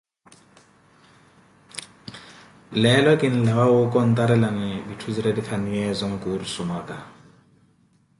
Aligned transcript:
Leelo 2.83 3.13
kinlawa 3.21 3.67
wookontarelani 3.75 4.69
vitthu 4.87 5.07
zinretikhanaye 5.15 5.85
so 5.99 6.05
nkursu 6.13 6.61
mwaka. 6.69 6.97